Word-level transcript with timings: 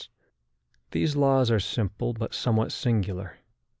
]These 0.93 1.15
laws 1.15 1.51
are 1.51 1.59
simple, 1.59 2.13
but 2.13 2.33
somewhat 2.33 2.71
singular. 2.71 3.37